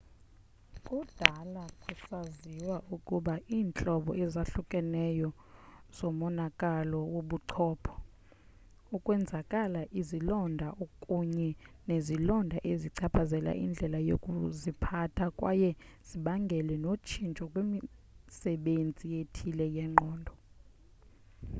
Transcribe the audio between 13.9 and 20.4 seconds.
yokuziphatha kwaye zibangele notshintsho kwimisebenzi ethile yengqondo